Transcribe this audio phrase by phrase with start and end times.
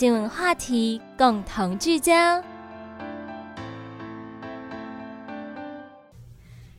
[0.00, 2.42] 新闻话题共同聚焦。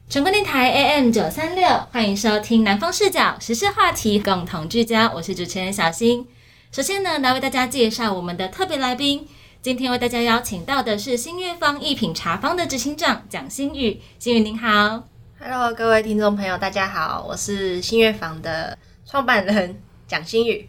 [0.09, 5.11] 成功电台 AM 九三六，欢迎收听南方视角时事话题共同聚焦。
[5.13, 6.27] 我是主持人小新。
[6.71, 9.27] 首先呢，来为大家介绍我们的特别来宾。
[9.61, 14.01] 今天为大家邀请到的是新月坊一品茶坊的执行长蒋新宇。
[14.17, 15.03] 新宇您好
[15.39, 20.67] ，Hello，各位听众朋友，大家好，我是新月坊的创办人蒋新宇。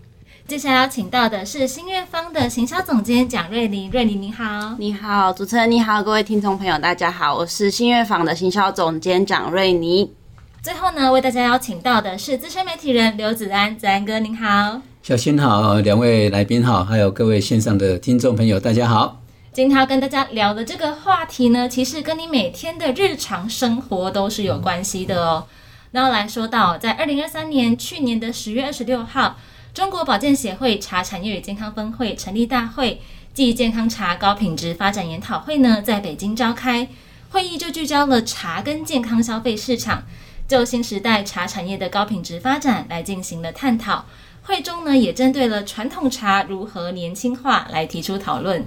[0.48, 10.12] 接下来要请到的是新月坊的行销总监蒋瑞妮，瑞妮你好，你好，主持人你好，各位听众朋友大家好，我是新月坊的行销总监蒋瑞妮。
[10.60, 19.22] 最后呢，为大家邀请到的是资深媒体人刘子安，子安哥您好，小新好，两位来宾好，还有各位线上的听众朋友大家好。
[19.52, 25.46] 今天要跟大家聊的这个话题呢，其实跟你每天的日常生活都是有关系的哦。
[25.92, 29.36] 然后来说到在二零二三年去年的十月二十六号。
[29.74, 33.00] 中国保健协会茶产业与健康分会成立大会
[33.32, 36.86] 暨健康茶高品质发展研讨会呢，在北京召开。
[37.30, 40.02] 会议就聚焦了茶跟健康消费市场，
[40.46, 44.04] 就新时代茶产业的高品质发展来进行了探讨。
[44.42, 48.66] 会中呢，也针对了传统茶如何年轻化来提出讨论。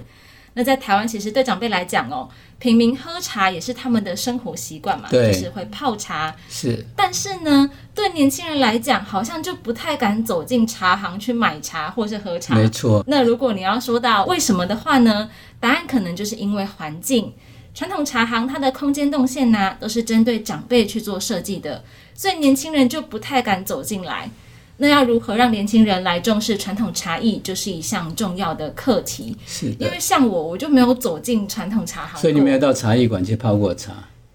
[0.56, 2.26] 那在台湾，其实对长辈来讲哦，
[2.58, 6.34] 平民喝茶也是他们的生活习惯嘛，就是会泡茶。
[6.48, 12.54] 是，但是呢，对年轻人来讲，好像就不太敢走进茶行去买茶或是喝茶。
[12.54, 13.04] 没错。
[13.06, 15.28] 那如果你要说到为什么的话呢，
[15.60, 17.34] 答案可能就是因为环境。
[17.74, 21.84] 传统茶行它的空间动线呢，都是针对长辈去做设计的，
[22.14, 24.30] 所以年轻人就不太敢走进来。
[24.78, 29.36] 那要如何让年轻人来重视传统茶艺，就是一项重要的课题。
[29.46, 33.92] 是的，因为像我，我就没有走进传统茶行，所以你没有到茶艺馆去泡过茶。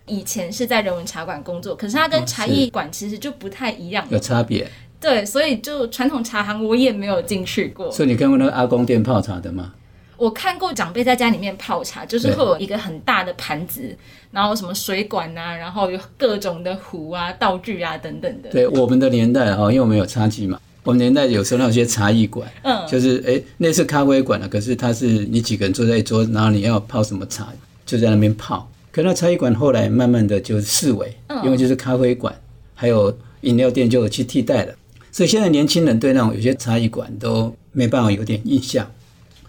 [0.08, 4.68] 以前是在人文茶馆工作，可是它跟茶艺馆其实就不太一样，有差别。
[5.00, 7.92] 对，所以就传统茶行我也没有进去过。
[7.92, 9.74] 所以你看过那个阿公店泡茶的吗？
[10.22, 13.82] 我看过长辈在家里面泡茶，就是会有一个很大的盘子，
[14.30, 18.50] 然后什么水管啊，然后有各种的壶啊、道具啊等等的。
[18.52, 27.48] 对，我们的年代哦，因为我们有茶具嘛，我们年代有时候那些茶艺馆，嗯，就是哎，那是咖啡馆了，可是它是你几个人坐在一桌，然后你要泡什么茶，
[27.84, 28.70] 就在那边泡。
[28.92, 31.12] 可那茶艺馆后来慢慢的就四维，
[31.44, 32.32] 因为就是咖啡馆，
[32.76, 34.76] 还有饮料店就去替代了，
[35.12, 38.88] 所以现在年轻人对那种有些茶艺馆都没办法有点印象。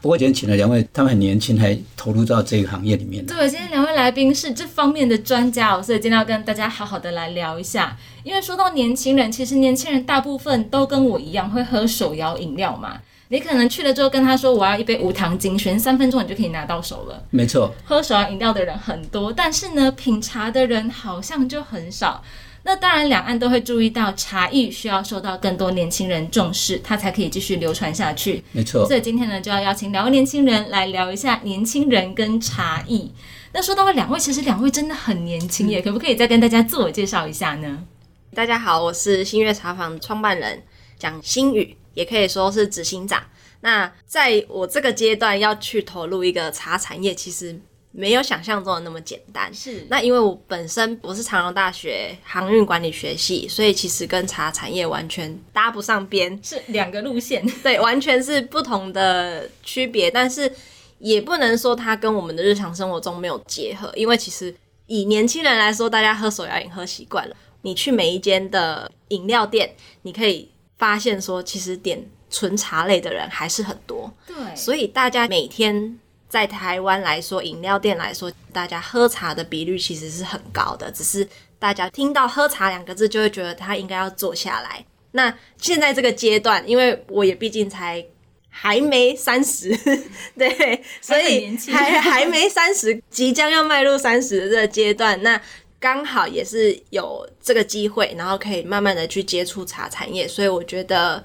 [0.03, 3.25] 不过今天请了两位，他们很年轻，还投入到这个行业里面。
[3.25, 7.97] 对，今天两位来宾是这方面的专家哦，所以今天要跟大家好好的来聊一下。
[8.25, 12.99] 因为说到年轻人，其实年轻人大部分都跟我一样会喝手摇饮料嘛。
[13.29, 17.23] 你可能去了之后跟他说我要一杯无糖精选，三分钟你就可以拿到手了。
[17.31, 22.25] 没错，喝手摇饮料的人很多，但是呢，品茶的人好像就很少。
[22.65, 28.45] 那当然，两岸都会注意到茶艺需要受到更多年轻人重视，它才可以继续流传下去。
[28.53, 28.87] 没错。
[28.87, 33.12] 所以今天呢，就要邀请两位年轻人来聊一下年轻人跟茶艺。
[33.53, 37.84] 那说到两位，其实两位真的很年轻耶，可不可以再跟大家自我介绍一下呢？
[38.33, 40.62] 大家好，我是新月茶坊创办人
[40.99, 43.25] 蒋新宇，也可以说是执行长。
[43.62, 47.61] 那在我这个阶段要去投入一个茶产业，其实。
[47.95, 49.53] 没有想象中的那么简单。
[49.53, 57.47] 是，那因为我本身我是长隆大学航运管理学系，所以其实跟茶产业完全搭不上边，是两个路线。
[57.63, 60.11] 对，完全是不同的区别。
[60.11, 60.51] 但是
[60.99, 64.55] 也不能说它跟我们的日常生活中没有结合，因为其实
[64.87, 74.11] 以年轻人来说，大家喝手摇饮喝习惯了，你去每一间的饮料店，你可以发现说，其实点纯茶类的人还是很多。
[74.27, 75.99] 对，所以大家每天。
[76.32, 80.90] 在台湾来说，饮料店来说，大家喝茶的比率其实是很高的。
[80.90, 84.82] 只是大家听到“喝茶”两个字，就会觉得他应该要坐下来。
[85.11, 88.02] 那现在这个阶段，因为我也毕竟才
[88.49, 89.76] 还没三十，
[90.34, 95.38] 对，所以还还没三十，即将要迈入三十的这个阶段，那
[95.78, 100.26] 刚好也是有这个机会，然后可以慢慢的去接触茶产业。
[100.26, 101.23] 所以我觉得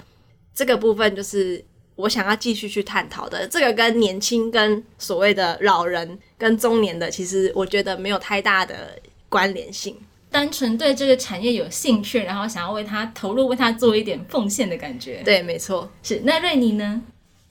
[0.54, 1.64] 这个部分就是。
[1.98, 8.98] 我想要继续去探讨的，这个跟年轻、跟所谓的老人、跟中年的，其实我觉得没有太大的
[9.28, 9.98] 关联性。
[10.30, 15.22] 单纯对这个产业有兴趣，然后想要为他投入、为他做一点奉献的感觉。
[15.26, 15.90] 对，没错。
[16.04, 17.02] 是那瑞尼呢？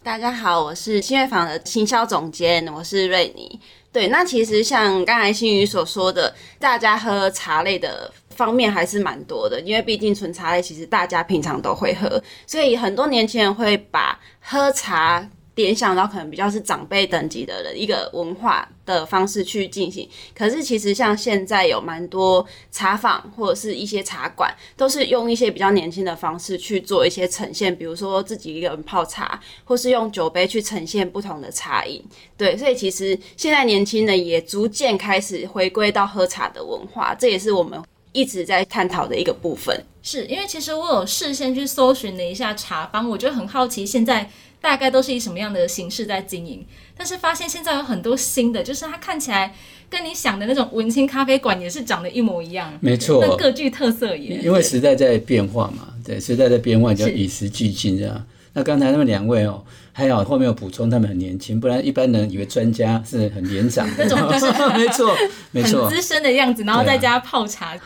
[0.03, 3.59] 大家好，我是新月坊的行销总监，我是瑞尼。
[3.91, 15.29] 对，那其实像刚才新宇所说的，大家喝茶类的方面还是蛮多的，因为毕竟纯茶类其实大家平常都会喝，所以很多年轻人会把喝茶。
[15.57, 20.07] 联想到可能比较是长辈等级的人一个文化的方式去进行，
[20.37, 32.05] 可是其实像现在有蛮多茶坊或者是一些茶馆，都是用一些比较年轻的方式去做一些呈现，比如说自己一个人泡茶，或是用酒杯去呈现不同的茶饮。
[32.37, 37.83] 对，所以其实现在年轻人也逐渐开始回归到喝茶的文化，这也是我们
[38.17, 39.85] 一直在探讨的一个部分。
[40.03, 44.31] 是因为其实我有事先去搜寻了一下茶坊，我就很好奇现在。
[44.59, 46.67] 大概都是以什么样的形式在经营？
[46.97, 49.55] 但是发现现在有很多新的，就是它看起来
[49.89, 54.39] 跟你想的那种文青咖啡馆也是长得一模一样，没错，但各具特色也。
[54.39, 58.27] 因为时代在变化嘛，对，时代在变化，就与时俱进这样。
[58.57, 59.63] 那刚才他们两位哦，
[59.93, 64.47] 还好后面有补充，他们很年轻，不然一般人以为专家是很年长，那种 就是
[64.79, 65.15] 没错，
[65.51, 67.77] 没错，很资深的样子，然后在家泡茶，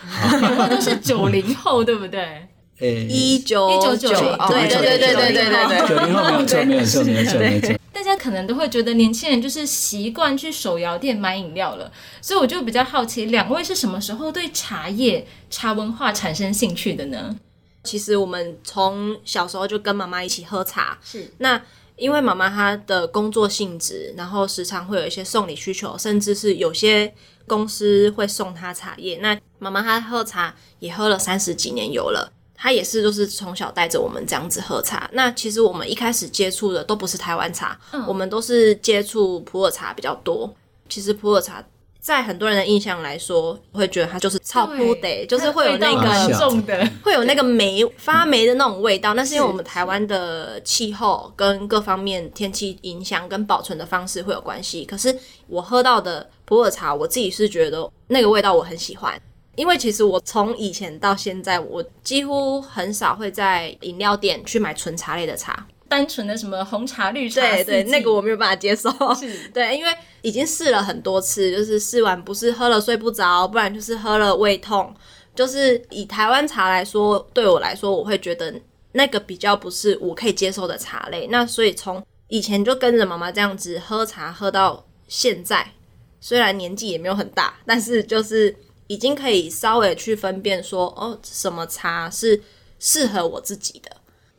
[0.41, 2.47] 然后都是九零后，对不对？
[2.79, 7.75] 一 九一九九零，对对对对对对对，九零后没有错，没有错，没有错，没有错。
[7.91, 11.91] 大家可能都会觉得年轻人就是习惯去手摇店买饮料了，
[12.21, 17.35] 所以我就比较好奇，两位是什么时候对茶叶、茶文化产生兴趣的呢？
[17.83, 21.61] 其实我们从小时候就跟妈妈一起喝茶，是那
[21.95, 27.13] 因为妈妈她的工作性质，然后时常会有一些送礼需求，甚至是有些
[27.47, 29.17] 公司会送她茶叶。
[29.17, 32.31] 那妈妈她喝茶也喝了三十几年有了。
[32.55, 35.09] 她也是，就是从小带着我们这样子喝茶。
[35.13, 40.51] 那其实我们一开始接触的都不是台湾茶，我们都是接触普洱茶比较多。
[40.87, 41.63] 其实普洱茶
[42.01, 49.13] 在很多人的印象来说，会觉得它就是超扑的，就是会有那个重的，会有那个霉发霉的那种味道。
[49.13, 54.83] 那是因为我们台湾的气候跟各方面天气影响跟保存的方式会有关系。
[54.83, 55.15] 可是
[55.45, 59.21] 我喝到的普洱茶，我自己是觉得那个味道我很喜欢。
[59.55, 68.89] 因为其实我从以前到现在，我几乎很少会在饮料店去买纯茶类的茶，单纯的什么红茶、绿茶，对对，那个我没有办法接受。
[69.13, 69.91] 是， 对，因为
[70.21, 74.95] 已经试了很多次，就是试完不是喝了睡不着，不然就是喝了胃痛。
[75.35, 78.53] 就是以台湾茶来说，对我来说，我会觉得
[78.93, 81.27] 那个比较不是我可以接受的茶类。
[81.27, 85.73] 那所以从以前就跟着妈妈这样子喝茶，喝到现在，
[86.21, 88.55] 虽然年纪也没有很大，但是就是。
[88.87, 92.43] 已经可以稍微去分辨说，哦，什么茶是
[92.77, 93.89] 适合我自己的。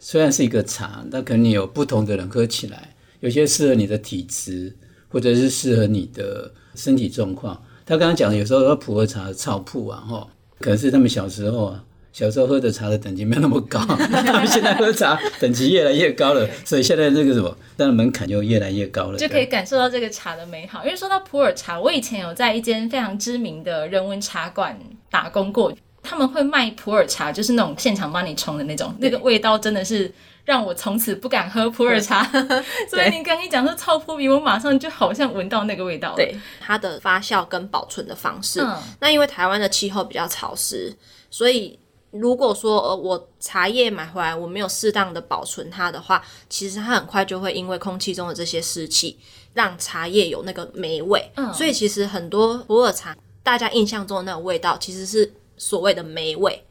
[0.04, 4.74] 虽然是一个茶，但可能你有不同的人喝起来，有些适合你的体质，
[5.08, 7.62] 或者是适合你的身体状况。
[7.86, 10.26] 他刚刚讲的，有时候普洱茶草铺啊，哈，
[10.58, 11.84] 可能是他们小时候啊。
[12.12, 20.84] 小时候喝的茶的等级没有那么高，他 们现在喝茶等级越来越高了，所以现在这个什么，当然门槛就越来越高了，就可以感受到这个茶的美好。
[20.84, 24.78] 因为说到普洱茶，我以前有在一间非常知名的人文茶馆
[25.10, 25.72] 打工过，
[26.02, 30.12] 他们会卖普洱茶，就是那种现场帮你冲的那种，那个味道真的是
[30.44, 32.24] 让我从此不敢喝普洱茶。
[32.90, 36.14] 所以你刚一讲说超扑鼻，我马上就好像闻到那个味道。
[36.14, 38.60] 对，它的发酵跟保存的方式，
[39.00, 40.94] 那因为台湾的气候比较潮湿，
[41.30, 41.78] 所以。
[42.12, 49.18] 如果说呃我茶叶买回来我没有适当的保存它的话，其实它很快就会因为空气中的这些湿气，
[49.54, 51.30] 让茶叶有那个霉味。
[51.36, 55.32] 嗯，所以其实很多普洱茶大家印象中的那种味道，其实是
[55.62, 56.62] 所谓的霉味。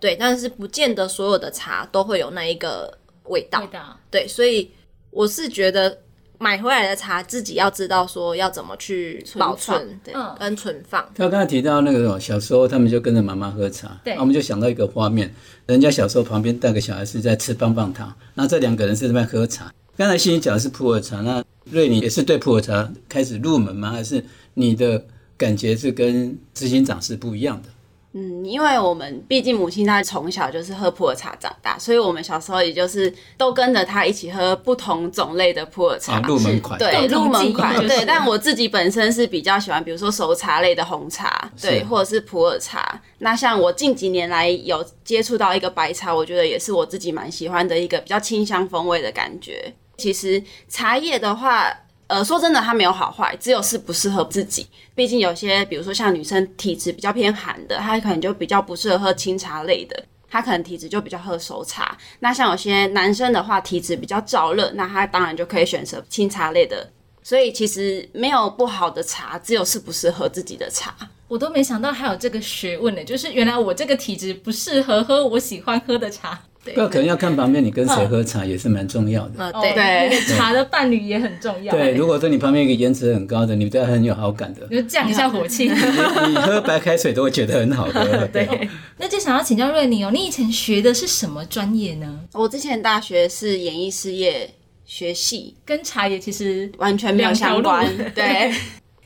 [0.00, 3.60] 对，但是不见得所有的茶都会有那一个味道。
[3.60, 3.96] 味道。
[4.10, 4.70] 对，所以
[5.10, 5.96] 我是觉得。
[6.38, 11.08] 买回来的茶，自己要知道说要怎么去保存，对，跟存放。
[11.14, 15.32] 他刚才提到那个小时候，他们就跟着妈妈喝茶，对，我们就想到一个画面，
[15.66, 19.72] 人家小时候旁边带个小孩是在吃棒棒糖，那这两个人是在喝茶。
[19.96, 23.92] 刚才欣欣讲的是普洱茶，那瑞妮也是对普洱茶开始入门吗？
[23.92, 25.06] 还是你的
[25.36, 27.68] 感觉是跟执行长是不一样的？
[28.14, 38.04] 嗯，因为我们毕竟母亲她从小就是喝普洱茶长大，所以我们小时候也就是都跟着她一起喝不同种类的普洱茶，入门款，对，入门款，对。
[38.04, 43.00] 但我自己本身是比较喜欢，比如说熟茶类的红茶，对，或者是普洱茶。
[43.18, 49.72] 那像我近几年来有接触到一个白茶，我觉得也是我自己蛮喜欢的一个比较清香风味的感觉。
[49.96, 51.72] 其实茶叶的话。
[52.08, 54.66] 呃，说真的，它没有好坏，只有适不适合自己。
[54.94, 61.96] 毕竟有些，比如说像女生体质比较偏寒的，她可能就比较不适合喝清茶类的，她可能体质就比较喝熟茶。
[62.18, 66.90] 那像有些男生的话，体质比较燥热，那他当然就可以选择清茶类的。
[67.22, 70.94] 所以其实没有不好的茶，只有适不适合自己的茶。
[71.28, 76.38] 我都没想到还有这个学问呢，就是原来我这个体质不适合喝我喜欢喝的茶。
[76.64, 79.44] 不可能要看旁边你跟谁喝茶也是蛮重要的。
[79.44, 81.74] 呃，对那个茶的伴侣也很重要。
[81.74, 85.68] 对，如果说你旁边一个颜值很高的，你对他很有好感的，就降一下火气。
[85.68, 88.04] 你喝白开水都会觉得很好喝。
[88.32, 88.68] 对。
[88.96, 92.20] 那就想要请教瑞妮哦，你以前学的是什么专业呢？
[92.34, 94.48] 我之前大学是演艺事业
[94.84, 97.86] 学系，跟茶叶其实完全没有相关。
[98.14, 98.52] 对。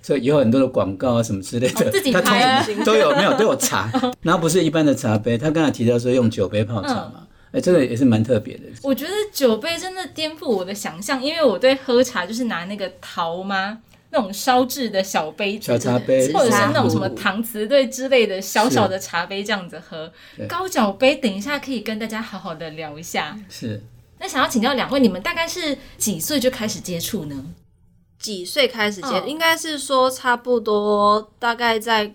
[0.03, 3.91] 所以有很多的广告啊什么之类的，自己拍都有没有都有茶，
[4.23, 5.37] 然后不是一般的茶杯。
[5.37, 7.26] 他刚才提到说用酒杯泡茶嘛，
[7.57, 8.65] 哎，这个也是蛮特别的。
[8.83, 13.79] 我觉得酒杯真的颠覆我的想象，因为我对喝茶就是拿那个陶吗
[14.11, 20.13] 那种烧制的小杯子，小茶杯，或者是那种什么搪瓷对之类的小小的茶杯这样子喝。
[20.47, 23.39] 高脚杯，等一下可以跟大家好好的聊一下。
[23.49, 23.83] 是。
[24.19, 27.43] 那想要请教两位，你们大概是几岁就开始接触呢？
[28.19, 29.23] 几岁开始接？
[29.27, 32.13] 应该是说差不多，大概在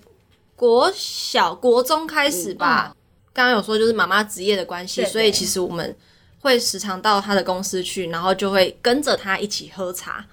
[0.56, 2.96] 国小、国中开始吧。
[3.34, 5.96] 刚刚有说就是妈妈职业的关系，所以其实我们
[6.40, 10.26] 会时常到她的公司去，然后就会跟着她一起喝茶。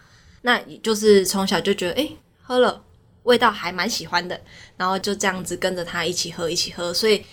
[0.43, 2.11] 那也就是从小就觉得，哎，
[2.43, 2.83] 喝了
[3.25, 4.41] 味道还蛮喜欢的，
[4.77, 6.93] 然后就这样子跟着她一起喝，一起喝。
[6.93, 7.25] 所以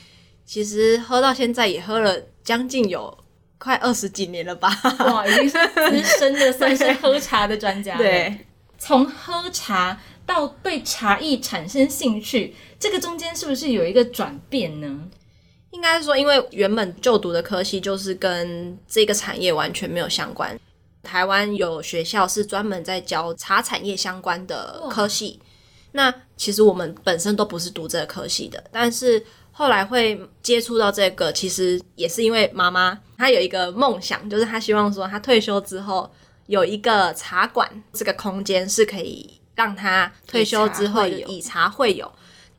[0.45, 3.17] 其实喝到现在也喝了将近有。
[3.57, 4.69] 快二十几年了吧？
[4.99, 7.97] 哇，已经是资深的，算是喝茶的专家。
[7.97, 8.45] 对，
[8.77, 15.07] 从喝茶到对茶艺产生兴趣，这个中间是不是有一个转变呢？
[15.75, 20.57] 应该说，因为原本就读的科系就是跟这个产业完全没有相关。
[21.03, 25.39] 台湾有学校是专门在教茶产业相关的科系，
[25.91, 29.23] 那其实我们本身都不是读这个科系的，但是。
[29.57, 36.11] 后来会接触到这个，其实也是因为妈妈她有一个梦想，就是她希望说她退休之后
[36.47, 42.11] 有一个茶馆，这个空间是可以让她退休之后以茶会友，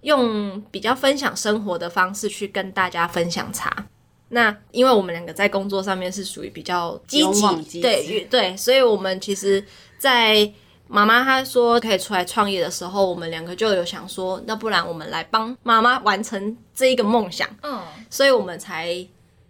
[0.07, 3.87] 用比较分享生活的方式去跟大家分享茶。
[4.29, 7.29] 那因为我们两个在工作上面是属于比较积
[7.65, 9.65] 极，对对，所以我们其实，
[9.99, 10.49] 在
[10.87, 17.49] 妈妈她说可以出来创业的时候，我们两个就有想说，那不然我们来帮妈妈完成这一个梦想。
[17.63, 19.05] 嗯，所以我们才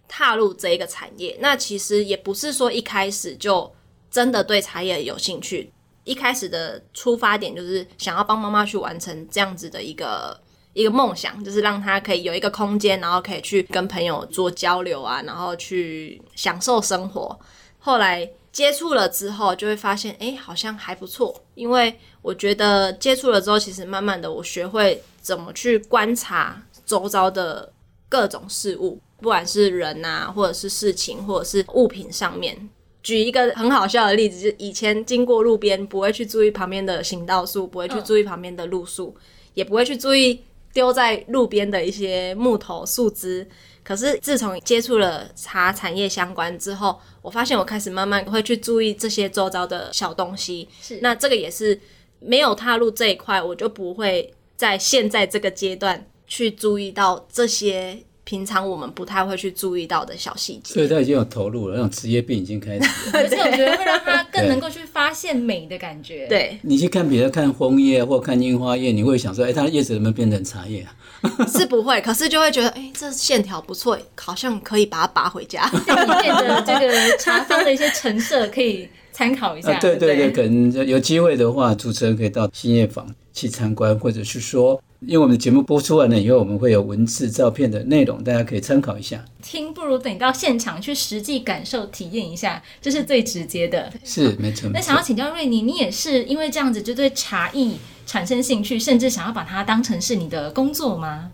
[0.07, 1.37] 踏入这一个产业。
[1.39, 3.71] 那其实也不是说一开始就
[4.09, 5.71] 真的对茶叶有兴趣，
[6.03, 10.39] 一开始的出发点就是想要帮妈妈去完成这样子的一个
[10.79, 17.39] 一个梦想，就是让他可以有一个空间，然后可以去跟朋友做交流啊，然后去享受生活。
[17.79, 18.29] 后来。
[18.49, 21.43] 接触了之后，就会发现，哎，好像还不错。
[21.53, 27.71] 因为我觉得接触了之后，其实慢慢的，我学会怎么去观察周遭的
[28.09, 32.67] 各种事物，不管是人啊，或者是事情，或者是物品上面。
[33.03, 39.15] 举一个很好笑的例子，就是以前经过路边，不会去注意旁边的行道树，不会去注意旁边的路树，
[39.53, 40.41] 也不会去注意
[40.77, 43.47] 丢在路边的一些木头、树枝。
[43.83, 50.69] 可是自从接触了茶产业相关之后，我发现我开始慢慢会去注意这些周遭的小东西。
[50.79, 51.81] 是，那这个也是
[52.19, 60.73] 没有踏入这一块，我就不会在现在这个阶段去注意到这些平常我们不太会去注意到的小细节。
[60.73, 62.89] 所以他已经有投入了，那种职业病已经开始。
[63.15, 66.27] 而且我觉得会让他更能够去发现美的感觉。
[66.27, 70.91] 对，你去看别人看枫叶或看樱花叶，你会想说，哎，它的叶子能不能变成茶叶啊？
[71.47, 75.65] 是不会，可是就会觉得，哎，这线条不错，好像可以把它拔回家。
[75.69, 75.81] 里
[76.21, 79.79] 面的这个茶方的一些成色可以参考一下。
[79.79, 89.25] 对对对，可能有机会的话，主持人可以到新业坊去参观，或者是说，因为我们的节目播出完了以后，我们会有文字、照片的内容，大家可以参考一下。
[89.41, 93.91] 听不如等到现场去实际感受、体验一下，这是最直接的。
[94.03, 94.69] 是没错。
[94.71, 97.77] 那想要请教瑞妮，你也是因为这样子就对茶艺？
[98.05, 101.29] 产生兴趣，甚至想要把它当成是你的工作吗？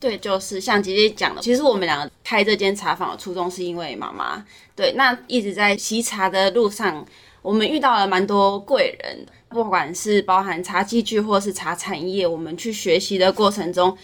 [0.00, 4.44] 对，就是像姐姐讲的，其实我们两个开这间茶坊的初衷是因为妈妈。
[4.74, 7.06] 对，那一直在习茶的路上，
[7.46, 13.96] 我们遇到了蛮多贵人，不管是包含茶器具或是茶产业，我们去学习的过程中，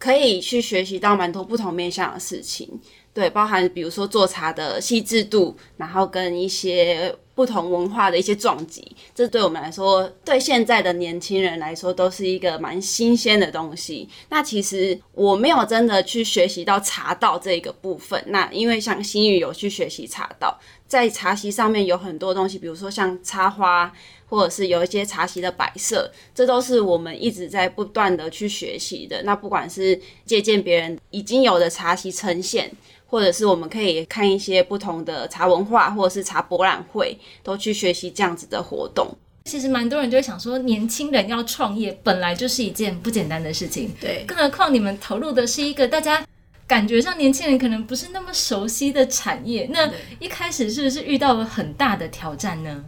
[0.00, 2.68] 可以去学习到蛮多不同面向的事情。
[3.14, 7.14] 对，包含比如说做茶的细致度，然后跟一些。
[7.38, 14.08] 不同文化的一些撞击，这对我们来说，对现在的年轻人来说，都是一个蛮新鲜的东西。
[14.28, 18.20] 那其实我没有真的去学习到茶道这一个部分。
[18.26, 20.58] 那因为像新宇有去学习茶道，
[20.88, 23.92] 在茶席上面有很多东西，比如说像插花，
[24.28, 29.22] 或者是有一些茶席的摆设，这都是我们一直在不断的去学习的。
[29.22, 32.72] 那不管是借鉴别人已经有的茶席呈现。
[33.10, 39.08] 或者是我们可以看一些不同的茶文化，或者是茶博览会，都去学习这样子的活动。
[39.46, 43.90] 其实蛮多人就会想说，年轻人要创业本来就是一件不简单的事情。
[43.98, 46.22] 对，更何况你们投入的是一个大家
[46.68, 49.68] 感觉上年轻人可能不是那么熟悉的产业。
[49.72, 52.84] 那一开始是不是遇到了很大的挑战呢？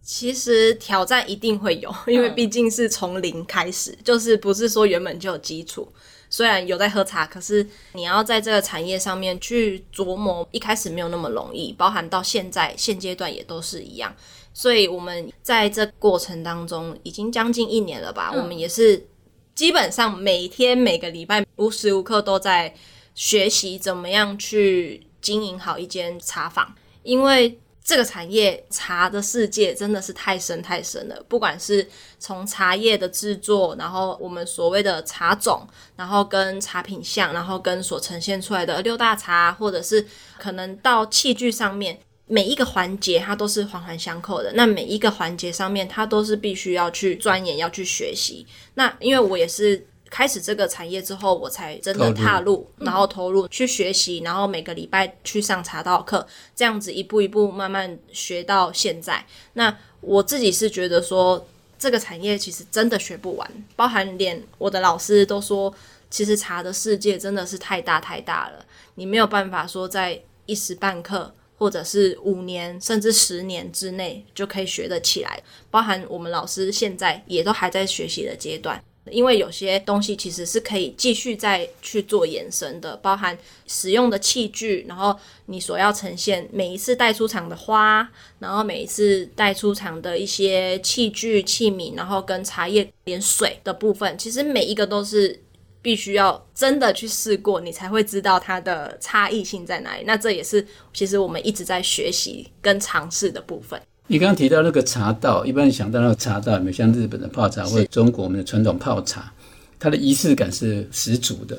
[0.00, 5.92] 其实挑战一定会有， 因为毕竟是从零开始，就是不是说原本就有基础。
[6.30, 14.14] 虽然有在喝茶，可是你要在这个产业上面去琢磨，一开始没有那么容易，包含到现在现阶段也都是一样。
[14.54, 19.06] 所以我们在这过程当中已经将近一年了吧，我们也是
[19.54, 22.74] 基本上每天每个礼拜无时无刻都在
[23.18, 26.72] 学习怎么样去经营好一间茶坊，
[27.02, 27.58] 因为。
[27.88, 40.06] 这个产业茶的世界真的是太深太深了，不管是从茶叶的制作，然后我们所谓的茶种，然后跟茶品相，然后跟所呈现出来的六大茶，或者是
[40.36, 44.52] 可能到器具上面，每一个环节它都是环环相扣的。
[44.52, 48.46] 那每一个环节上面，它都是必须要去钻研，要去学习。
[48.74, 49.86] 那因为我也是。
[50.10, 59.24] 开始这个产业之后，我才真的踏入，然后投入去学习，然后每个礼拜去上茶道课，这样子一步一步慢慢学到现在。
[59.52, 61.46] 那我自己是觉得说，
[61.78, 65.72] 这个产业其实真的学不完，包含连我的老师都说，
[66.10, 75.42] 其实茶的世界真的是太大太大了，你没有办法说在一时半刻，或者是五年甚至十年之内就可以学得起来。
[75.70, 78.82] 包含我们老师现在也都还在学习的阶段。
[79.12, 83.36] 因为有些东西其实是可以继续再去做延伸的，包含
[83.66, 95.40] 使用的器具，然后你所要呈现每一次带出场的花，然后每一次带出场的一些器具器皿，然后跟茶叶连水的部分，其实每一个都是
[95.80, 100.04] 必须要真的去试过，你才会知道它的差异性在哪里。
[100.04, 103.80] 那这也是其实我们一直在学习跟尝试的部分。
[104.10, 109.30] 你刚刚提到那个茶道，一般想到那个茶道，有没有像日本的泡茶或者中国我们的传统泡茶，
[109.78, 111.58] 它的仪式感是十足的。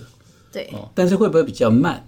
[0.52, 2.04] 对，哦，但是会不会比较慢？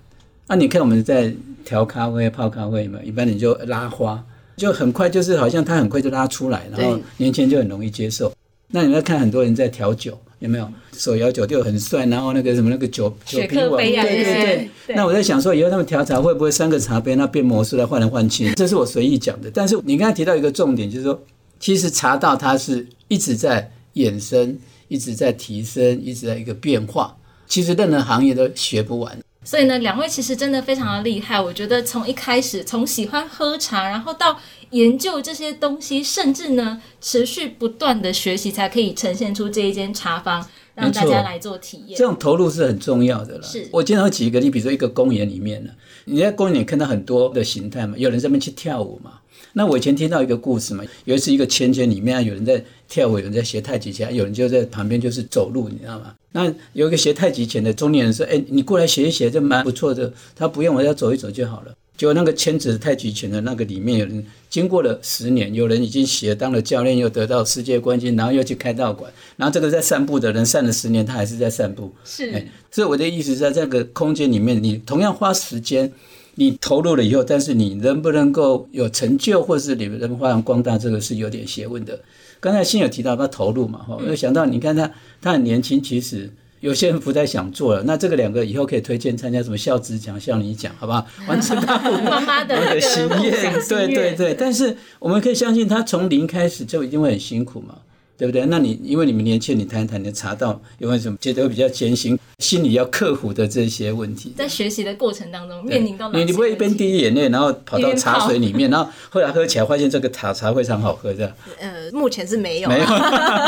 [0.48, 1.31] 那你看我们在
[1.63, 4.21] 调咖啡、泡咖啡嘛，一般你就拉花，
[4.57, 8.33] 就很快，就是好像它很快就拉出来，然后年轻人就很容易接受。
[8.67, 10.19] 那你要看很多人在调酒。
[10.41, 14.96] 有没有手摇酒就很帅，然后那个什么那个酒酒瓶碗，对对对。
[14.96, 18.51] 那我在想说，以后他们调茶会不会三个茶杯，那变魔术来换来换去？
[18.55, 19.51] 这是我随意讲的。
[19.53, 21.22] 但是你刚才提到一个重点，就是说，
[21.59, 27.16] 其实茶道它是一直在衍生，一直在提升，一直在一个变化。
[27.48, 29.16] 其实任何行业都学不完。
[29.44, 31.42] 所以呢，两位其实真的非常的厉害。
[31.42, 41.98] 我觉得从一开始，从喜欢喝茶，然后到研究这些东西，甚至呢持续不断的学习，才可以呈现出这一间茶坊，让大家来做体验。
[41.98, 43.44] 这种投入是很重要的了。
[43.44, 45.72] 是我经常举一个例，比如说一个公园里面呢，
[46.06, 49.21] 你在公园里看到很多的形态嘛，有人在那边去跳舞嘛。
[49.53, 56.14] 那我以前听到一个故事嘛，有一次一个圈圈里面有人在跳舞，有人在学太极拳，有人就在旁边就是走路，你知道吗？
[56.31, 61.74] 那有一个学太极拳的中年人说：“哎，你过来学一学，这蛮不错的。”他不用，我要走一走就好了。
[61.98, 69.11] 结果那个圈子太极拳的那个里面有人经过了十年，有人已经学当了教练，又得到世界冠军，然后又去开道馆。
[69.35, 71.94] 然后这个在散步的人散了十年，他还是在散步。
[72.03, 75.92] 是，所以我的意思是在这个空间里面，你同样花时间，
[76.35, 82.00] 你投入了以后，但是你能不能够有成就，或是你们能发扬光大，这个是有点学问的。
[82.39, 84.91] 刚才新有提到他投入嘛，哈，我想到你看他，
[85.22, 86.29] 他很年轻，其实。
[86.61, 91.03] 有些人不太想做了，那这个两个以后可以推荐参加什么校职奖、校你奖，好不好？
[91.27, 94.35] 完成他妈妈的心愿，对对对。
[94.35, 97.79] 但是我们可以相信，他从零开始就一定会很辛苦嘛，
[98.22, 98.46] 对不对？
[98.46, 104.31] 那你因为你们年轻，你谈一谈，你查到有没有什么觉得比较艰辛、心里要克服的这些问题？
[104.38, 111.31] 在学习的过程当中，面临到你你不会一边滴眼泪，然后跑到茶水里面，然后后来喝起来发现这个茶茶非常好喝，这样？
[111.60, 112.86] 呃，目前是没有，没有。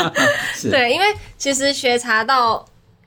[0.72, 1.06] 对，因为
[1.38, 2.66] 其实学茶道。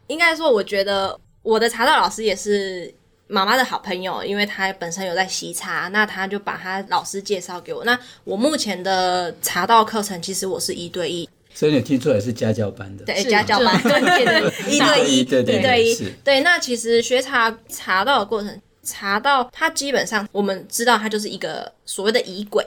[0.10, 2.89] 应该说，我觉得我的茶道老师也是
[3.27, 7.84] 妈妈的好朋友，因为他本身有在习茶，那他就把他老师介绍给我。
[7.84, 16.41] 那我目前的茶道课程，其实我是一对一，所以你听出来是家教班的，对，家教班，对对，一对一，对对对，对。
[16.41, 22.63] 那其实学茶茶道的过程，茶道它基本上我们知道，它就是一个所谓的仪轨。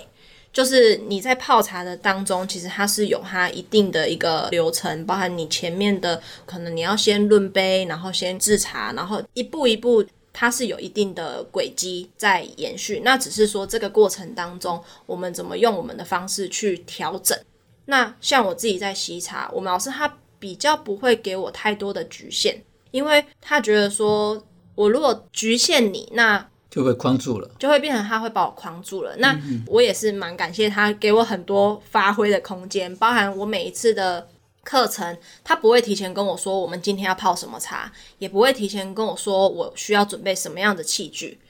[0.53, 13.03] 就是你在泡茶的当中，其实它是有它一定的一个流程，包含你前面的可能你要先论杯，然后先制茶，然后一步一步，它是有一定的轨迹在延续。
[13.05, 17.39] 那只是说这个过程当中，我们怎么用我们的方式去调整。
[17.91, 24.41] 那像我自己在洗茶，我们老师他比较不会给我太多的局限，因为他觉得说
[24.77, 29.17] 我如果局限你，那就会框住了，就会变成他会把我框住了。
[29.17, 34.29] 那我也是蛮感谢他给我很多发挥的空间，包含我每一次的
[34.63, 41.41] 课程，他不会提前跟我说我们今天要泡什么茶，也不会提前跟我说我需要准备什么样的器具。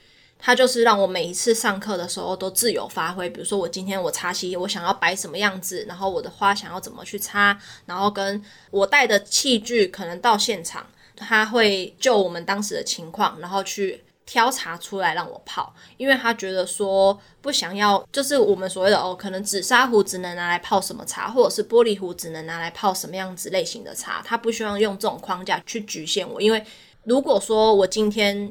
[0.41, 3.29] 他就是让我每一次上课的时候都自由发挥。
[3.29, 14.03] 比如说我今天我插席，我想要摆什么样子，然后我的花想要怎么去插，然后跟我带的器具可能到现场，他会就我们当时的情况，然后去。
[14.23, 26.41] 挑茶出来让我泡，因为他觉得说不想要，就是我们所谓的哦，可能紫砂壶只能拿来泡什么茶，或者是玻璃壶只能拿来泡什么样子类型的茶，他不希望用这种框架去局限我。
[26.41, 26.63] 因为
[27.03, 28.49] 如果说我今天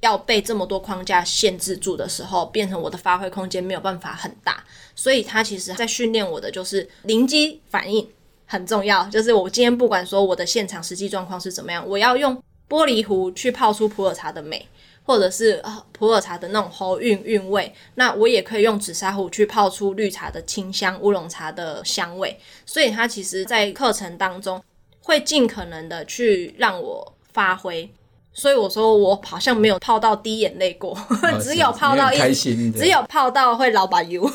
[0.00, 8.08] 要被这么多框架限制住的时候，变成我的发挥空间没有办法很大，所以他其实在训练我的就是灵机反应
[8.46, 12.34] 很重要，就是我今天不管说我的现场实际状况是怎么样，我要用
[12.68, 14.66] 玻璃壶去泡出普洱茶的美。
[15.04, 22.38] 或者是普洱茶的那种喉韵韵味，那我也可以用紫砂壶去泡出绿茶的清香、乌龙茶的香味。
[22.66, 24.62] 所以它其实，在课程当中
[25.00, 27.90] 会尽可能的去让我发挥。
[28.38, 30.96] 所以我说我好像没有泡到滴眼泪过，
[31.42, 32.34] 只有泡到一，
[32.72, 34.22] 只有泡到会老板油。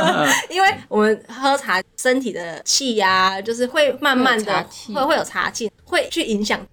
[0.48, 6.64] 因为我们喝茶，身体的气呀，就是会慢慢的会会有茶气，会去影响。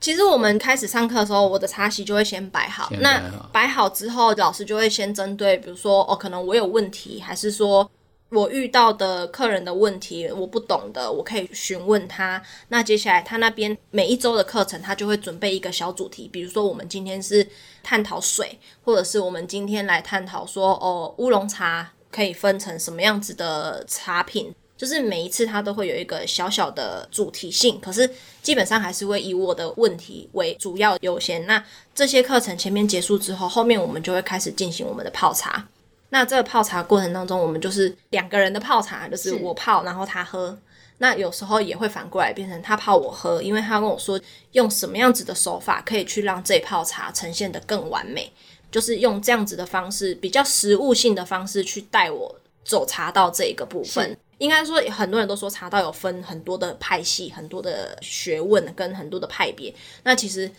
[0.00, 2.90] 其实我们开始上课的时候，我的茶席就会先摆好。
[2.98, 7.88] 那摆好之后，老师就会先针对，比如说哦，可能我有问题，还是说
[8.32, 12.42] 我遇到的客人的问题，我不懂的，我可以询问他。
[12.68, 17.46] 那接下来他那边每一周的课程，他就会准备一个小主题，比如说我们今天是
[17.82, 24.54] 探讨水，或者是我们今天来探讨说哦，乌龙茶可以分成什么样子的茶品。
[24.74, 28.10] 就是每一次他都会有一个小小的主题性，可是
[28.42, 31.46] 基本上还是会以我的问题为主要优先。
[31.46, 31.62] 那
[31.94, 35.68] 这些课程前面结束之后，后面我们就会开始进行我们的泡茶。
[36.12, 40.56] 那这个泡茶过程当中，我们就是两个人的泡茶，就是我泡，然后他喝。
[40.98, 44.20] 那有时候也会反过来变成他泡我喝，因为他跟我说
[44.52, 48.30] 用什么样子的手法可以去让这泡茶呈现的更完美，
[48.70, 54.14] 就是用这样子的方式，比较实物性的方式去带我走茶道这一个部分。
[54.36, 59.74] 应该说，很多人都说茶道有分很多的派系、很多的学问跟很多的派别。
[60.02, 60.50] 那其实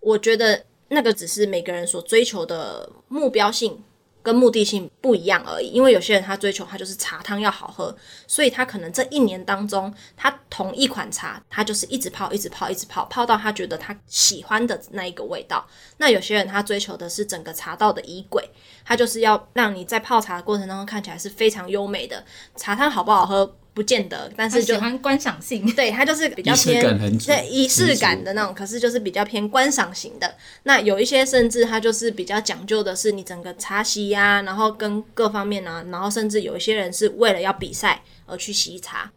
[0.00, 3.82] 我觉得那个只是每个人所追求的目标性。
[4.28, 15.66] 跟目的性不一样而已，因为有些人他追求他就是茶汤要好喝，所以他可能这一年当中，他同一款茶，他就是一直泡，一直泡，一直泡，泡到他觉得他喜欢的那一个味道。
[15.96, 18.46] 那有些人他追求的是整个茶道的仪轨，
[18.84, 22.22] 他就是要让你在泡茶的过程当中看起来是非常优美的。
[22.54, 23.56] 茶汤好不好喝？
[23.78, 30.34] 不见得，但是喜欢观赏性， 对他就是比较偏对仪式感的那种，可是就是比较偏观赏型的。
[30.64, 39.08] 那有一些甚至他就是比较讲究的是你整个茶席呀，然后跟各方面啊，然后甚至有一些人是为了要比赛而去洗茶。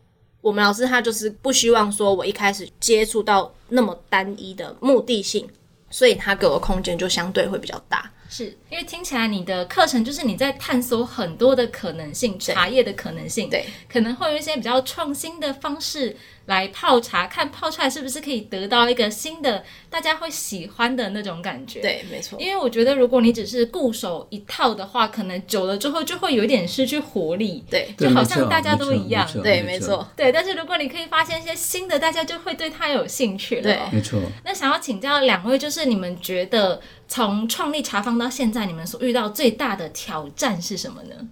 [0.41, 5.49] 我们老师他就是不希望说我一开始接触到那么单一的目的性，
[5.89, 8.11] 所以他给我空间就相对会比较大。
[8.31, 16.15] 是因为听起来你的课程就是你在探索很多的可能性，茶叶的可能性，对，可能会有一些比较创新的方式。
[16.47, 21.79] 来泡茶，看泡出来是不是可以得到一个新的大家会喜欢的那种感觉？
[21.81, 22.37] 对，没错。
[22.41, 27.63] 因为我觉得，如果你只是固守一套的话，可能久了之后就会有点失去活力。
[27.69, 29.25] 对，就好像大家都一样。
[29.43, 30.05] 对，没错。
[30.17, 33.61] 对，但是如果你可以发现一些新的，大家就会对它有兴趣了。
[33.61, 34.19] 对，没错。
[34.43, 36.81] 那想要请教两位，就是你们觉得
[37.13, 41.27] 从创立茶坊到现在，你们所遇到最大的挑战是什么呢？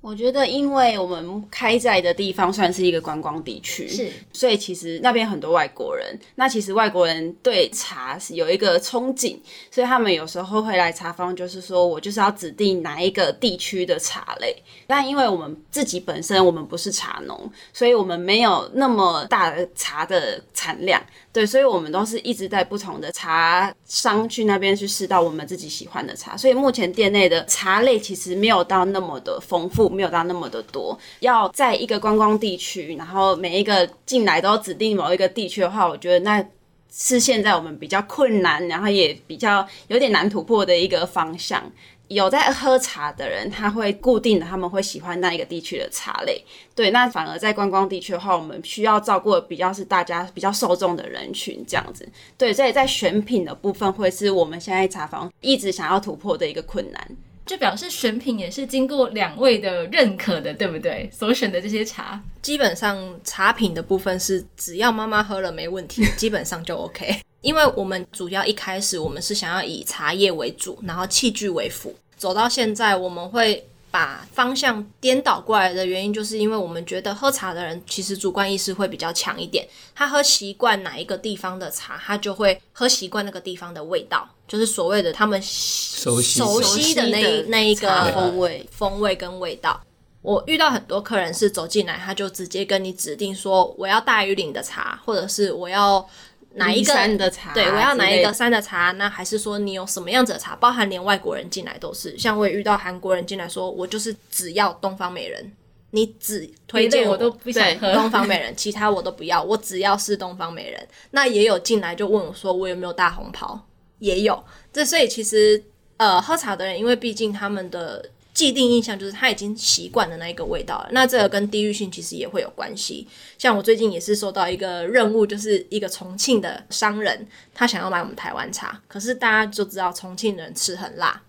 [0.00, 6.18] 我觉得，因为我们开在的地方算是一个观光地区，是，所以其实那边很多外国人。
[6.36, 9.36] 那其实外国人对茶是有一个憧憬，
[9.70, 14.54] 所以他们有时候会来茶坊，就是说我就是要指定哪一个地区的茶类。
[14.86, 21.02] 但因为我们自己本身我们不是茶农，所以我们没有那么大的茶的产量。
[21.30, 30.98] 对，所以我们都是一直在不同的茶商去那边去试到我们自己喜欢的茶，所以目前店内的茶类其实没有到那么的丰富，没有到那么的多。
[31.20, 36.44] 要在一个观光地区，然后每一个进来都指定某一个地区的话，我觉得那
[36.90, 41.62] 是现在我们比较困难，然后也比较有点难突破的一个方向。
[42.08, 46.42] 有在喝茶的人，他会固定的，他们会喜欢那一个地区的茶类。
[46.74, 52.08] 对，那反而在观光地区的话，我们需要照顾的比较是大家比较受众的人群这样子。
[52.38, 57.16] 对，所以在选品的部分，会是我们现在茶房一直想要突破的一个困难。
[57.48, 61.10] 就表示选品也是经过两位的认可的，对不对？
[61.10, 67.22] 所选的这些茶，基本上茶品的部分是只要妈妈喝了没问题，基本上就 OK。
[67.40, 71.96] 因为我们主要一开始我们是想要以茶叶为主，然后器具为辅。
[72.16, 89.80] 走到现在，我们会把方向颠倒过来的原因，就是因为我们觉得喝茶的人其实主观意识会比较强一点，他喝习惯哪一个地方的茶，他就会喝习惯那个地方的味道，就是所谓的他们熟悉熟悉的那那一个风味风味跟味道。
[90.22, 96.08] 我遇到很多客人是走进来，他就直接跟你指定说我要大鱼岭的茶，或者是我要。
[96.54, 97.52] 哪一个山的茶？
[97.52, 98.90] 对，我要哪一个山的茶？
[98.92, 100.56] 那还是说你有什么样子的茶？
[100.56, 105.52] 包含连外国人进来都是，像我也遇到韩国人进来说，我就是只要东方美人，
[105.90, 110.88] 你只推荐我都不想喝东方美人，其他我都不要，我只要是东方美人。
[111.12, 113.60] 那也有进来就问我说，我有没有大红袍？
[113.98, 114.44] 也有。
[114.72, 115.62] 这所以其实
[115.96, 118.10] 呃，喝茶的人，因为毕竟他们的。
[118.34, 123.04] 既定印象就是他已经习惯了那一个味道了，那这个跟地域性其实也会有关系。
[123.36, 131.20] 像我最近也是收到一个任务，就是一个重庆的商人，他想要买我们台湾茶，可是大家就知道重庆人吃很辣。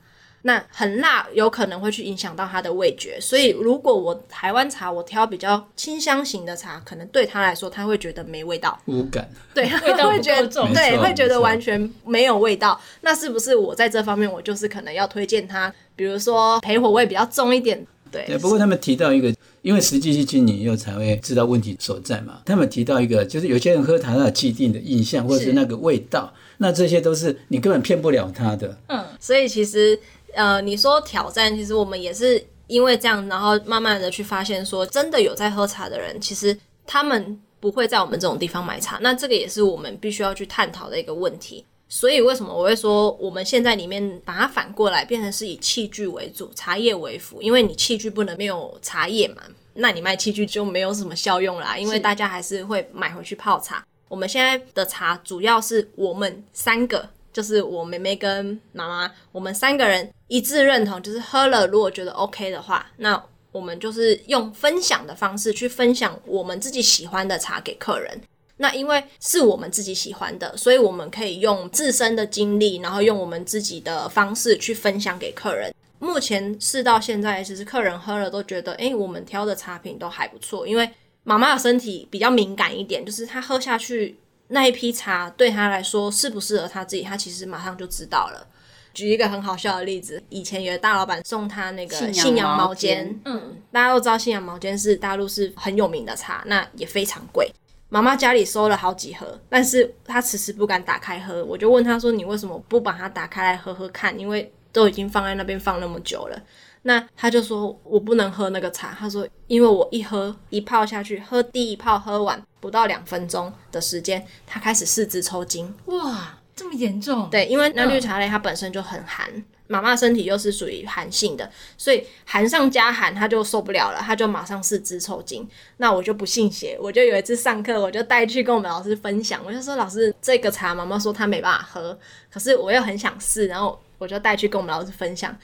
[0.43, 12.79] 那很辣有可能会去影响到他的味觉，所以如果我台湾茶我挑比较清香型的茶，可能对他来说他会觉得没味道，无感，对， 味道会觉得重，对，会觉得完全没有味道。
[13.01, 17.85] 那是不是我在这方面我就是可能要推荐他，比如说焙火味比较重一点？
[18.09, 18.37] 对，对。
[18.37, 22.41] 不过他们提到一个，因为实际去经营以后才会知道问题所在嘛。
[22.45, 28.77] 他们提到一个，就是有些人喝茶他既定的印象或者是那个味道，那这些都是你根本骗不了他的。
[28.87, 29.99] 嗯，所以其实。
[30.39, 38.97] 呃，你说挑战，其实我们也是因为这样，然后慢慢的去发现，说真的有在喝茶的人，其实他们不会在我们这种地方买茶。
[39.01, 41.65] 那这个也是我们必须要去探讨的一个问题。
[41.89, 47.41] 所以为什么我会说，我们现在里面把它反过来，变成是以器具为主，茶叶为辅？
[47.41, 51.77] 因为你器具不能没有茶叶嘛，那你卖器具就没有什么效用啦。
[51.77, 53.85] 因为大家还是会买回去泡茶。
[54.07, 57.09] 我们现在的茶主要是我们三个。
[57.31, 68.19] 就是我妹妹跟妈妈，我们三个人一致认同，就是喝了如果觉得 OK 的话，那我们就是用分享的方式去分享我们自己喜欢的茶给客人。
[68.57, 75.73] 那因为是我们自己喜欢的，所以我们可以用自身的经历，然后用我们自己的方式去分享给客人。
[75.99, 80.67] 目前试到现在，其实客人喝了都觉得，哎，我们挑的茶品都还不错。
[80.67, 80.89] 因为
[81.23, 84.17] 妈妈的身体比较敏感一点，就是她喝下去。
[84.49, 88.45] 那一批茶对他来说适不适合他自己，他其实马上就知道了。
[88.93, 97.49] 举一个很好笑的例子，以前有个大老板送他那个信阳毛尖，嗯，大家都知道信阳毛尖是大陆是很有名的茶，那也非常贵。
[97.89, 101.43] 妈妈家里收了好几盒，但是他迟迟不敢打开喝。
[101.45, 104.17] 我就问他说：“你为什么不把它打开来喝喝看？
[104.19, 106.39] 因为都已经放在那边放那么久了。”
[106.83, 115.73] 那他就说：“我不能喝那个茶。”他说：“因为我一喝一泡下去，喝第一泡喝完不到两分钟的时间，他开始四肢抽筋。
[115.85, 117.29] 哇，这么严重？
[117.29, 119.29] 对，因为那绿茶类它本身就很寒，
[119.67, 125.45] 妈妈身体又是属于寒性的，所以寒上加寒，他就受不了了，他就马上四肢抽筋。
[125.77, 131.99] 那我就不信邪，我就有一次上课，我就带去跟我们老师分享，我就说：老师，这个茶妈妈说她没办法喝，
[132.31, 135.35] 可是我又很想试，然后我就带去跟我们老师分享。”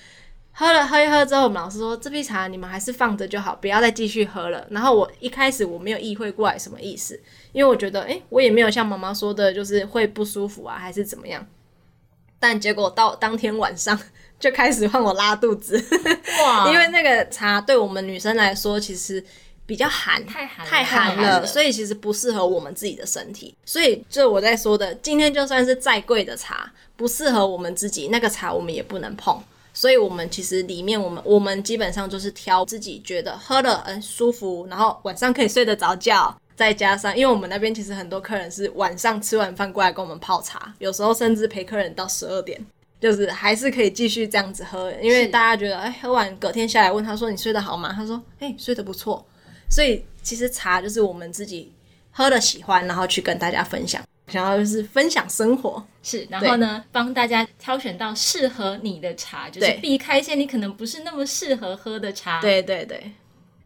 [0.58, 4.66] 喝了喝一喝之后，我们老师说这批茶你们还是放着就好，不要再继续喝了。
[4.70, 11.46] 然后我一开始我没有意会过来什么意思，因为我觉得诶，我也没有像妈妈说的，就是会不舒服啊，还是怎么样。
[12.40, 14.00] 但结果到当天晚上
[14.40, 15.78] 就开始换我拉肚子，
[16.46, 16.70] 哇！
[16.72, 19.22] 因为那个茶对我们女生来说其实
[19.66, 23.54] 比较寒，太寒太寒了，所以其实不适合我们自己的身体。
[23.66, 29.38] 所以就我在说的，今天就算是再贵的茶，不适合我们自己，那个茶我们也不能碰。
[29.76, 42.60] 所以，我们其实里面，我们我们基本上就是挑自己觉得喝了嗯舒服，然后晚上可以睡得着觉，再加上，因为我们那边其实很多客人是晚上吃完饭过来跟我们泡茶，有时候甚至陪客人到十二点，
[43.02, 47.92] 就是还是可以继续这样子喝，因为大家觉得，哎，喝完隔天下来问他说你睡得好吗？
[47.94, 49.24] 他说，哎，睡得不错。
[49.70, 51.70] 所以其实茶就是我们自己
[52.12, 54.02] 喝的喜欢，然后去跟大家分享。
[54.28, 62.42] 想要就是分享生活，是，然后呢，帮大家挑选到适合你的茶，就是避开一些你可能不是那么适合喝的茶。
[62.42, 63.12] 对对对。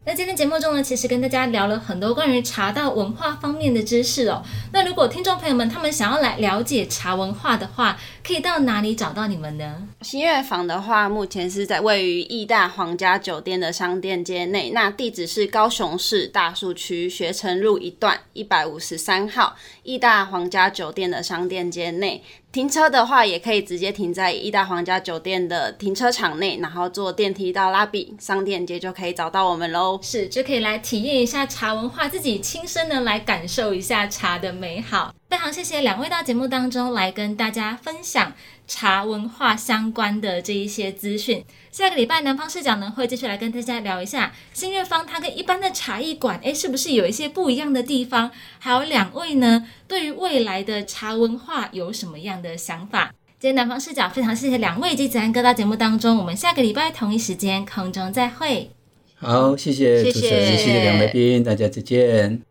[0.09, 4.41] 那今天节目中呢，其实跟大家聊了很多关于茶道文化方面的知识哦。
[4.73, 7.95] 那如果听众朋友们他们想要来了解茶文化的话，
[8.25, 9.87] 可以到哪里找到你们呢？
[10.01, 22.23] 新月坊的话，目前是在位于义大皇家酒店的商店街内，那地址是高雄市大树区学城路一段一百五十三号义大皇家酒店的商店街内。
[22.51, 29.99] 停车的话，也可以直接停在意大皇家酒店的停车场内，然后坐电梯到拉比商店街就可以找到我们喽。
[30.01, 35.13] 是，就可以来体验一下茶文化，自己亲身的来感受一下茶的美好。
[35.29, 38.33] 非常谢谢两位到节目当中来跟大家分享
[38.69, 41.43] 茶文化相关的这一些资讯。
[41.71, 48.29] 下个礼拜南方视角呢会继续来跟大家聊一下新月坊它跟一般的茶艺馆，诶，是不是有一些不一样的地方？
[48.59, 53.11] 还有两位呢对于未来的茶文化有什么样的想法？
[53.39, 58.69] 今天南方视角非常谢谢两位及子安哥到节目当中，我们下个礼拜同一时间空中再会。
[59.15, 62.41] 好，谢谢主持人，谢谢两位宾，大家再见。